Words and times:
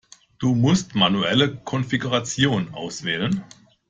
Du 0.39 0.55
musst 0.55 0.95
manuelle 0.95 1.57
Konfiguration 1.57 2.73
auswählen. 2.73 3.43